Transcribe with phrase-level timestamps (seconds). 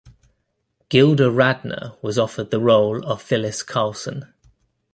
[0.89, 4.33] Gilda Radner was offered the role of Phyllis Carlson.